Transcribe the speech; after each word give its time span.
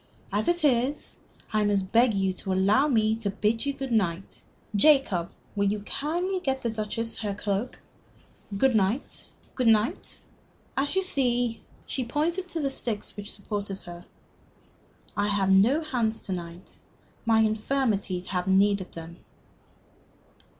As 0.33 0.47
it 0.47 0.63
is, 0.65 1.17
I 1.53 1.63
must 1.63 1.91
beg 1.91 2.15
you 2.15 2.33
to 2.33 2.51
allow 2.53 2.87
me 2.87 3.15
to 3.17 3.29
bid 3.29 3.67
you 3.67 3.71
good 3.73 3.91
night. 3.91 4.41
Jacob, 4.75 5.29
will 5.55 5.67
you 5.71 5.81
kindly 5.81 6.39
get 6.39 6.63
the 6.63 6.71
Duchess 6.71 7.17
her 7.17 7.35
cloak? 7.35 7.79
Good 8.57 8.75
night. 8.75 9.27
Good 9.53 9.67
night. 9.67 10.17
As 10.75 10.95
you 10.95 11.03
see" 11.03 11.61
she 11.85 12.03
pointed 12.03 12.47
to 12.49 12.59
the 12.61 12.71
sticks 12.71 13.15
which 13.15 13.31
supported 13.31 13.79
her 13.83 14.03
"I 15.15 15.27
have 15.27 15.51
no 15.51 15.81
hands 15.83 16.23
to 16.23 16.31
night. 16.31 16.79
My 17.23 17.41
infirmities 17.41 18.25
have 18.25 18.47
need 18.47 18.81
of 18.81 18.89
them." 18.93 19.17